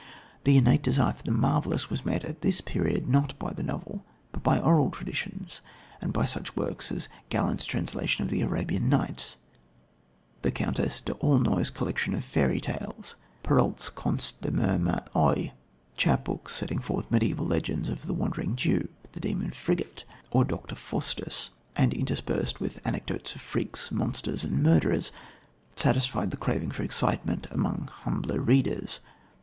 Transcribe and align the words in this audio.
The 0.45 0.57
innate 0.57 0.81
desire 0.81 1.13
for 1.13 1.21
the 1.21 1.31
marvellous 1.31 1.91
was 1.91 2.03
met 2.03 2.23
at 2.23 2.41
this 2.41 2.59
period 2.59 3.07
not 3.07 3.37
by 3.37 3.53
the 3.53 3.61
novel, 3.61 4.03
but 4.31 4.41
by 4.41 4.57
oral 4.57 4.89
tradition 4.89 5.45
and 6.01 6.11
by 6.11 6.25
such 6.25 6.55
works 6.55 6.91
as 6.91 7.07
Galland's 7.29 7.67
translation 7.67 8.23
of 8.23 8.31
The 8.31 8.41
Arabian 8.41 8.89
Nights, 8.89 9.37
the 10.41 10.49
Countess 10.49 11.01
D'Aulnoy's 11.01 11.69
collection 11.69 12.15
of 12.15 12.23
fairy 12.23 12.59
tales, 12.59 13.15
Perrault's 13.43 13.89
Contes 13.89 14.31
de 14.31 14.49
ma 14.49 14.69
Mère 14.79 15.05
Oie. 15.15 15.51
Chapbooks 15.97 16.55
setting 16.55 16.79
forth 16.79 17.11
mediaeval 17.11 17.45
legends 17.45 17.87
of 17.87 18.07
"The 18.07 18.15
Wandering 18.15 18.55
Jew," 18.55 18.87
the 19.11 19.19
"Demon 19.19 19.51
Frigate," 19.51 20.03
or 20.31 20.43
"Dr. 20.43 20.73
Faustus," 20.73 21.51
and 21.75 21.93
interspersed 21.93 22.59
with 22.59 22.81
anecdotes 22.87 23.35
of 23.35 23.41
freaks, 23.41 23.91
monsters 23.91 24.43
and 24.43 24.63
murderers, 24.63 25.11
satisfied 25.75 26.31
the 26.31 26.37
craving 26.37 26.71
for 26.71 26.81
excitement 26.81 27.45
among 27.51 27.87
humbler 28.01 28.39
readers. 28.41 29.01